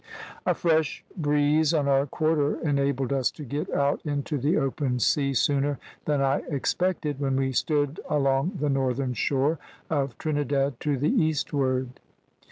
"A 0.47 0.55
fresh 0.55 1.05
breeze 1.15 1.75
on 1.75 1.87
our 1.87 2.07
quarter 2.07 2.59
enabled 2.67 3.13
us 3.13 3.29
to 3.33 3.43
get 3.45 3.71
out 3.71 4.01
into 4.03 4.39
the 4.39 4.57
open 4.57 4.97
sea 4.97 5.35
sooner 5.35 5.77
than 6.05 6.21
I 6.21 6.39
expected, 6.49 7.19
when 7.19 7.35
we 7.35 7.51
stood 7.51 7.99
along 8.09 8.57
the 8.59 8.69
northern 8.69 9.13
shore 9.13 9.59
of 9.91 10.17
Trinidad 10.17 10.79
to 10.79 10.97
the 10.97 11.11
eastward. 11.11 11.99